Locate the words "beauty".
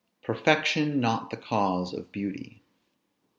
2.11-2.63